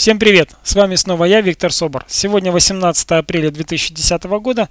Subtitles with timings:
[0.00, 0.56] Всем привет!
[0.62, 2.06] С вами снова я, Виктор Собор.
[2.08, 4.70] Сегодня 18 апреля 2010 года,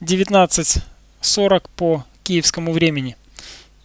[0.00, 3.14] 19.40 по киевскому времени.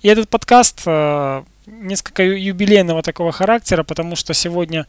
[0.01, 4.87] И этот подкаст э, несколько юбилейного такого характера, потому что сегодня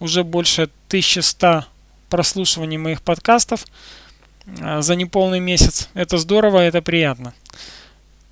[0.00, 1.64] уже больше 1100
[2.10, 3.64] прослушиваний моих подкастов
[4.44, 5.88] э, за неполный месяц.
[5.94, 7.32] Это здорово, это приятно.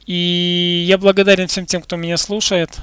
[0.05, 2.77] И я благодарен всем тем, кто меня слушает.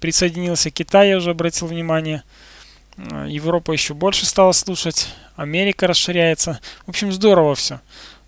[0.00, 2.22] Присоединился Китай, я уже обратил внимание–
[2.98, 6.58] Европа еще больше стала слушать, Америка расширяется.
[6.84, 7.80] В общем, здорово все.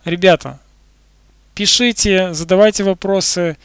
[0.04, 0.60] Ребята,
[1.54, 3.56] пишите, задавайте вопросы,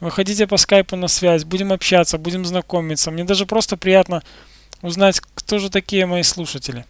[0.00, 3.10] выходите по скайпу на связь, будем общаться, будем знакомиться.
[3.10, 4.22] Мне даже просто приятно
[4.82, 6.84] узнать, кто же такие мои слушатели.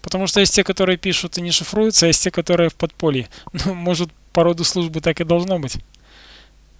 [0.00, 3.28] Потому что есть те, которые пишут и не шифруются, а есть те, которые в подполье.
[3.66, 5.76] Ну, может, по роду службы так и должно быть.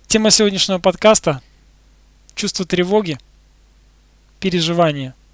[0.07, 1.43] Тема сегодняшнего подкаста–
[2.35, 3.19] чувство тревоги,
[4.41, 5.15] переживания–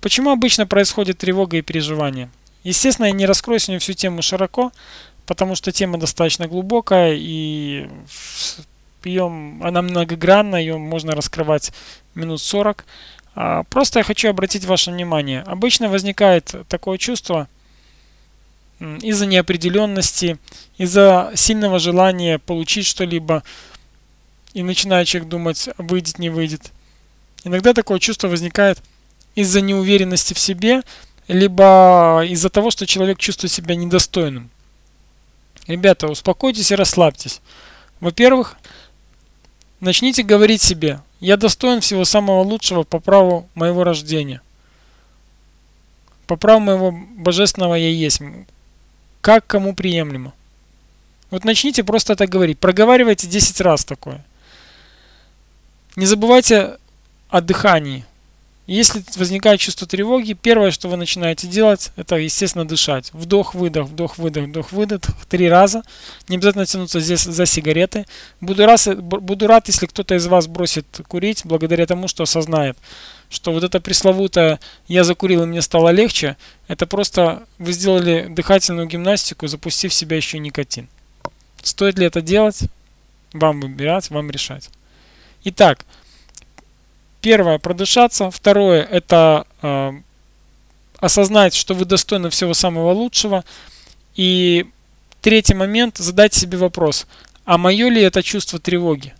[0.00, 2.30] Почему обычно происходит тревога и переживание?
[2.62, 4.72] Естественно, я не раскрою сегодня всю тему широко,
[5.26, 7.88] потому что тема достаточно глубокая и
[9.04, 9.26] ее,
[9.62, 11.72] она многогранна, ее можно раскрывать
[12.14, 12.84] минут 40.
[13.34, 15.42] А, просто я хочу обратить ваше внимание.
[15.42, 17.48] Обычно возникает такое чувство
[18.80, 20.38] из-за неопределенности,
[20.76, 23.42] из-за сильного желания получить что-либо,
[24.52, 26.72] и начинает человек думать, выйдет, не выйдет.
[27.44, 28.78] Иногда такое чувство возникает–
[29.34, 30.82] из-за неуверенности в себе,
[31.28, 34.50] либо из-за того, что человек чувствует себя недостойным.
[35.66, 37.40] Ребята, успокойтесь и расслабьтесь.
[38.00, 38.56] Во-первых,
[39.80, 44.40] начните говорить себе, я достоин всего самого лучшего по праву моего рождения.
[46.26, 48.20] По праву моего божественного я есть.
[49.20, 50.32] Как кому приемлемо.
[51.30, 52.58] Вот начните просто это говорить.
[52.58, 54.24] Проговаривайте 10 раз такое.
[55.96, 56.78] Не забывайте
[57.28, 58.04] о дыхании.
[58.68, 63.10] Если возникает чувство тревоги, первое, что вы начинаете делать, это, естественно, дышать.
[63.14, 65.82] Вдох-выдох, вдох-выдох, вдох-выдох, три раза.
[66.28, 68.04] Не обязательно тянуться здесь за сигареты.
[68.42, 72.76] Буду, раз, буду рад, если кто-то из вас бросит курить, благодаря тому, что осознает,
[73.30, 76.36] что вот это пресловутое «я закурил и мне стало легче»,
[76.68, 80.88] это просто вы сделали дыхательную гимнастику, запустив в себя еще никотин.
[81.62, 82.64] Стоит ли это делать?
[83.32, 84.68] Вам выбирать, вам решать.
[85.44, 85.86] Итак,
[87.20, 88.30] Первое, продышаться.
[88.30, 89.92] Второе, это э,
[91.00, 93.44] осознать, что вы достойны всего самого лучшего.
[94.14, 94.66] И
[95.20, 97.06] третий момент, задать себе вопрос,
[97.44, 99.14] а мое ли это чувство тревоги?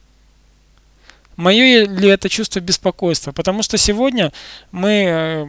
[1.37, 3.33] Мое ли это чувство беспокойства?
[3.33, 4.33] Потому что сегодня
[4.73, 5.47] мы э,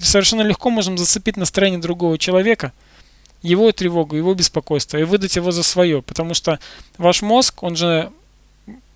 [0.00, 2.72] совершенно легко можем зацепить настроение другого человека,
[3.42, 6.02] его тревогу, его беспокойство и выдать его за свое.
[6.02, 6.58] Потому что
[6.98, 8.10] ваш мозг, он же,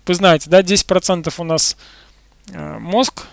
[0.05, 1.77] вы знаете, да, 10% у нас
[2.49, 3.27] мозг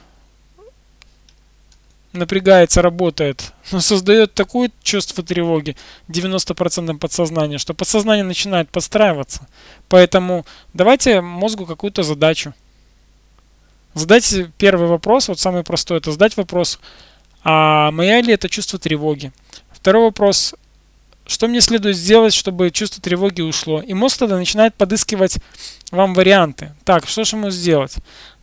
[2.13, 5.77] напрягается, работает, но создает такое чувство тревоги
[6.09, 9.47] 90% подсознания, что подсознание начинает подстраиваться.
[9.89, 12.55] Поэтому давайте мозгу какую-то задачу.
[13.95, 16.79] Задайте первый вопрос, вот самый простой, это задать вопрос,
[17.43, 19.33] а моя ли это чувство тревоги?
[19.71, 20.55] Второй вопрос,
[21.27, 23.81] что мне следует сделать, чтобы чувство тревоги ушло?
[23.81, 25.39] И мозг тогда начинает подыскивать
[25.91, 26.75] вам варианты.
[26.85, 27.97] Так, что же ему сделать?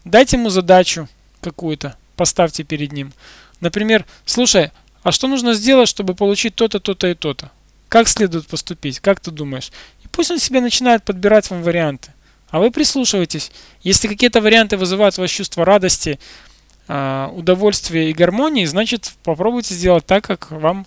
[0.06, 1.10] Дайте ему задачу
[1.42, 3.12] какую-то, поставьте перед ним.
[3.60, 4.72] Например, слушай,
[5.04, 7.52] а что нужно сделать, чтобы получить то-то, то-то и то-то?
[7.90, 9.00] Как следует поступить?
[9.00, 9.72] Как ты думаешь?
[10.04, 12.14] И пусть он себе начинает подбирать вам варианты.
[12.50, 13.52] А вы прислушивайтесь.
[13.82, 16.20] Если какие-то варианты вызывают у вас чувство радости,
[16.88, 20.86] а, удовольствия и гармонии, значит попробуйте сделать так, как вам,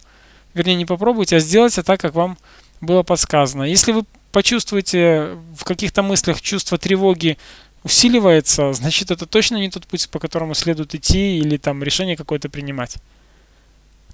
[0.54, 2.38] вернее не попробуйте, а сделайте так, как вам
[2.80, 3.64] было подсказано.
[3.64, 7.38] Если вы почувствуете в каких-то мыслях чувство тревоги,
[7.88, 12.50] усиливается, значит это точно не тот путь, по которому следует идти или там решение какое-то
[12.50, 12.96] принимать.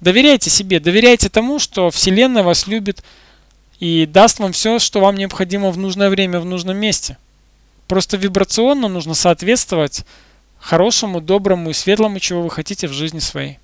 [0.01, 3.03] Доверяйте себе, доверяйте тому, что Вселенная вас любит
[3.81, 7.17] и даст вам все, что вам необходимо в нужное время, в нужном месте.
[7.89, 10.05] Просто вибрационно нужно соответствовать
[10.61, 13.59] хорошему, доброму и светлому, чего вы хотите в жизни своей.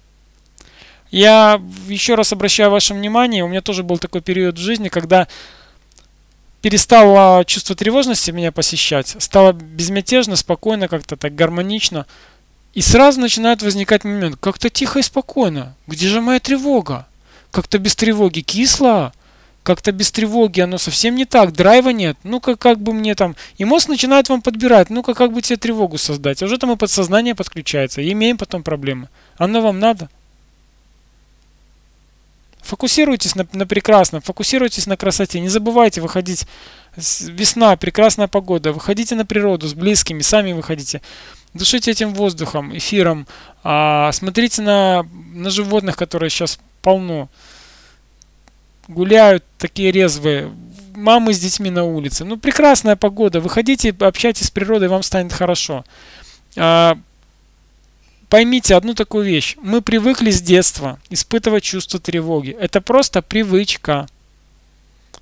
[1.12, 5.28] Я еще раз обращаю ваше внимание, у меня тоже был такой период в жизни, когда
[6.62, 12.07] перестало чувство тревожности меня посещать, стало безмятежно, спокойно, как-то так гармонично.
[12.74, 15.74] И сразу начинает возникать момент, как-то тихо и спокойно.
[15.86, 17.07] Где же моя тревога?
[17.51, 19.12] Как-то без тревоги кисло,
[19.65, 22.16] как-то без тревоги оно совсем не так, драйва нет.
[22.22, 23.34] Ну-ка, как бы мне там...
[23.59, 26.42] И мозг начинает вам подбирать, ну-ка, как бы тебе тревогу создать.
[26.42, 29.09] А уже там и подсознание подключается, и имеем потом проблемы.
[29.36, 30.09] Оно вам надо?
[32.62, 35.41] Фокусируйтесь на, на прекрасном, фокусируйтесь на красоте.
[35.41, 36.47] Не забывайте выходить.
[36.97, 38.72] Весна, прекрасная погода.
[38.72, 41.01] Выходите на природу с близкими, сами выходите.
[41.54, 43.27] Дышите этим воздухом, эфиром.
[43.65, 47.28] А, смотрите на, на животных, которые сейчас полно.
[48.89, 50.53] Гуляют такие резвые.
[50.95, 52.24] Мамы с детьми на улице.
[52.24, 53.41] Ну, прекрасная погода.
[53.41, 55.84] Выходите, общайтесь с природой, вам станет хорошо.
[56.57, 56.98] А,
[58.30, 59.56] поймите одну такую вещь.
[59.60, 62.56] Мы привыкли с детства испытывать чувство тревоги.
[62.59, 64.06] Это просто привычка.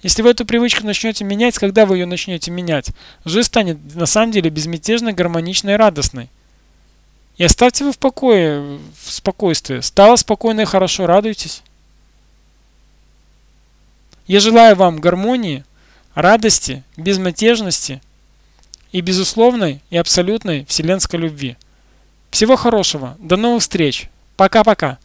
[0.02, 2.90] Если вы эту привычку начнете менять, когда вы ее начнете менять,
[3.25, 6.28] жизнь станет на самом деле безмятежной, гармоничной и радостной.
[7.38, 9.81] И оставьте вы в покое, в спокойствии.
[9.81, 11.62] Стало спокойно и хорошо, радуйтесь.
[14.26, 15.64] Я желаю вам гармонии,
[16.14, 18.02] радости, безмятежности
[18.93, 21.56] и безусловной и абсолютной вселенской любви.
[22.30, 23.16] Всего хорошего.
[23.19, 24.08] До новых встреч.
[24.36, 24.98] Пока-пока.